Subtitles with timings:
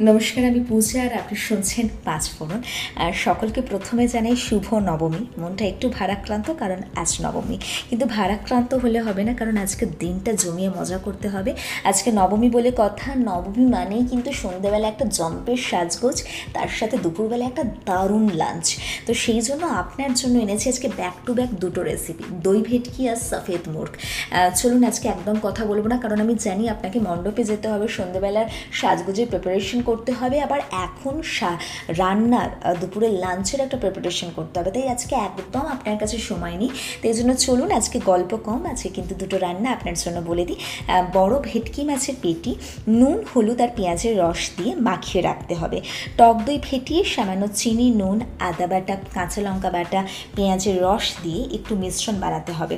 [0.00, 2.60] নমস্কার, আমি পূজা আর আপনি শুনছেন পাঁচ ফোরন।
[3.04, 7.56] আর সকলকে প্রথমে জানাই শুভ নবমী। মনটা একটু ভারাক্রান্ত, কারণ আজ নবমী।
[7.88, 11.50] কিন্তু ভারাক্রান্ত হলে হবে না, কারণ আজকে দিনটা জমিয়ে মজা করতে হবে।
[11.90, 16.16] আজকে নবমী বলে কথা, নবমী মানেই কিন্তু সন্ধ্যেবেলা একটা জম্পের সাজগোজ,
[16.54, 18.66] তার সাথে দুপুরবেলা একটা দারুণ লাঞ্চ
[19.06, 23.18] তো সেই জন্য আপনার জন্য এনেছি আজকে ব্যাক টু ব্যাক দুটো রেসিপি দই ভেটকি আর
[23.30, 23.92] সফেদ মুর্গ
[24.60, 28.48] চলুন আজকে একদম কথা বলব না, কারণ আমি জানি আপনাকে মণ্ডপে যেতে হবে, সন্ধ্যেবেলার
[28.78, 31.14] সাজগোজের প্রিপারেশন করতে হবে। আবার এখন
[32.00, 36.70] রান্নার দুপুরের লাঞ্চের একটা প্রিপারেশন করতে হবে। তাই আজকে একদম আপনার কাছে সময় নেই।
[37.00, 40.58] তাই জন্য চলুন, আজকে গল্প কম। আজকে কিন্তু দুটো রান্না আপনার জন্য বলে দিই।
[41.16, 42.52] বড় ভেটকি মাছের পেটি,
[43.00, 45.78] নুন, হলুদ আর পেঁয়াজের রস দিয়ে মাখিয়ে রাখতে হবে।
[46.18, 50.00] টক দই ফেটিয়ে সামান্য চিনি, নুন, আদা বাটা, কাঁচা লঙ্কা বাটা,
[50.36, 52.76] পেঁয়াজের রস দিয়ে একটু মিশ্রণ বানাতে হবে।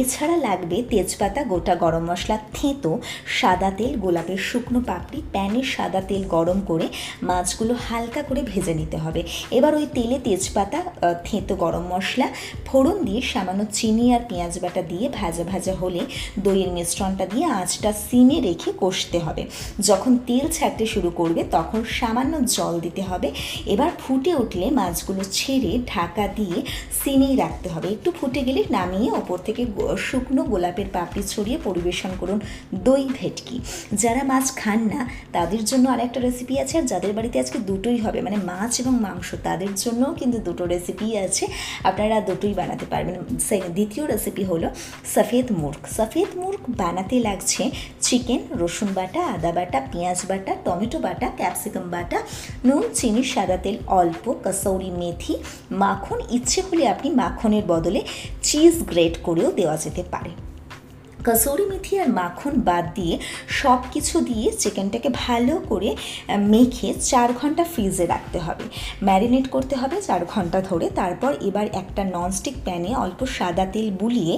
[0.00, 2.92] এছাড়া লাগবে তেজপাতা, গোটা গরম মশলা, থেঁতো,
[3.38, 6.86] সাদা তেল, গোলাপের শুকনো পাপড়ি, প্যানে সাদা তেল গরম করে
[7.22, 10.80] মাছগুলো হালকা করে ভেজে নিতে হবে। এবার ওই তেলে তেজপাতা
[11.24, 12.28] থেঁতো গরম মশলা,
[12.66, 16.02] ফোড়ন দিয়ে সামান্য চিনি আর পেঁয়াজ বাটা দিয়ে ভাজা ভাজা হলে
[16.38, 19.42] দইয়ের মিশ্রণটা দিয়ে আঁচটা সিমে রেখে কষতে হবে।
[19.80, 23.28] যখন তেল ছাড়তে শুরু করবে তখন সামান্য জল দিতে হবে।
[23.66, 26.58] এবার ফুটে উঠলে মাছগুলো ছেড়ে ঢাকা দিয়ে
[27.00, 29.62] সিমেই রাখতে হবে। একটু ফুটে গেলে নামিয়ে ওপর থেকে
[30.06, 32.38] শুকনো গোলাপের পাপড়ি ছড়িয়ে পরিবেশন করুন
[32.86, 33.56] দই ভেটকি।
[33.92, 35.00] যারা মাছ খান না,
[35.32, 39.28] তাদের জন্য আরেকটা রেসিপি আছে আর যাদের বাড়িতে আজকে দুটোই হবে মানে মাছ এবং মাংস,
[39.48, 41.44] তাদের জন্যও কিন্তু দুটো রেসিপি আছে।
[41.90, 43.16] আপনারা দুটোই বানাতে পারবেন।
[43.76, 44.68] দ্বিতীয় রেসিপি হলো
[45.14, 47.62] সফেদ মুর্গ। সফেদ মুর্গ বানাতে লাগছে
[48.06, 52.18] চিকেন রসুন বাটা, আদা বাটা, পেঁয়াজ বাটা, টমেটো বাটা ক্যাপসিকাম বাটা,
[52.68, 55.34] নুন, চিনি, সাদা তেল, অল্প, কসৌরি মেথি,
[55.82, 58.00] মাখন। ইচ্ছে হলে আপনি মাখনের বদলে
[58.48, 60.32] চিজ গ্রেট করেও দেওয়া যেতে পারে।
[61.28, 63.14] কসৌরি মেথি আর মাখন বাদ দিয়ে
[63.60, 65.90] সব কিছু দিয়ে চিকেনটাকে ভালো করে
[66.52, 68.64] মেখে চার ঘণ্টা ফ্রিজে রাখতে হবে।
[69.06, 74.34] ম্যারিনেট করতে হবে চার ঘণ্টা ধরে। তারপর এবার একটা ননস্টিক প্যানে অল্প সাদা তেল বুলিয়ে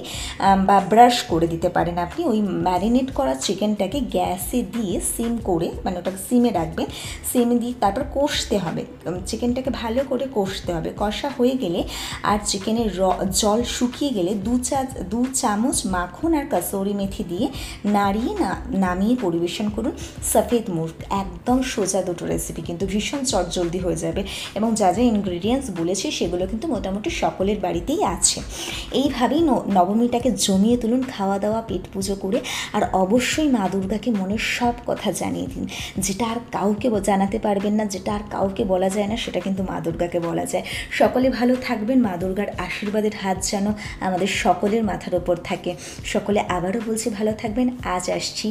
[0.69, 5.97] বা ব্রাশ করে দিতে পারেন আপনি। ওই ম্যারিনেট করা চিকেনটাকে গ্যাসে দিয়ে সিম করে মানে
[6.01, 6.87] ওটাকে সিমে রাখবেন।
[7.31, 8.83] সিমে দিয়ে তারপর কষতে হবে।
[9.31, 11.81] চিকেনটাকে ভালো করে কষতে হবে। কষা হয়ে গেলে
[12.31, 12.89] আর চিকেনের
[13.41, 14.79] জল শুকিয়ে গেলে দু চা,
[15.13, 16.47] দু চামচ মাখন আর
[16.81, 17.47] কসৌরি মেথি দিয়ে
[17.97, 18.51] নাড়িয়ে না,
[18.85, 19.95] নামিয়ে পরিবেশন করুন
[20.33, 24.23] সফেদ মুর্গ একদম সোজা দুটো রেসিপি কিন্তু ভীষণ চটজলদি হয়ে যাবে
[24.59, 28.39] এবং যা যা ইনগ্রিডিয়েন্টস বলেছি সেগুলো কিন্তু মোটামুটি সকলের বাড়িতেই আছে।
[29.01, 29.43] এইভাবেই
[29.77, 32.39] নবমীটাকে জমিয়ে তুলুন খাওয়া দাওয়া, পেট পুজো করে
[32.77, 35.65] আর অবশ্যই মা দুর্গাকে মনের সব কথা জানিয়ে দিন।
[36.07, 39.77] যেটা আর কাউকে জানাতে পারবেন না, যেটা আর কাউকে বলা যায় না, সেটা কিন্তু মা
[39.85, 40.65] দুর্গাকে বলা যায়।
[41.01, 43.67] সকলে ভালো থাকবেন, মা দুর্গার আশীর্বাদের হাত যেন
[44.07, 45.71] আমাদের সকলের মাথার ওপর থাকে।
[46.15, 48.47] সকলে আবারও বলছি ভালো থাকবেন। আজ আসছি।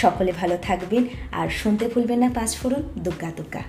[0.00, 1.02] সকলে ভালো থাকবেন।
[1.32, 3.62] আর শুনতে ভুলবেন না পাঁচ ফোরন দুগ্গা দুগ্গা।